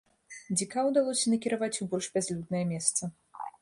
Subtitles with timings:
[0.57, 3.17] Дзіка ўдалося накіраваць у больш бязлюднае месца.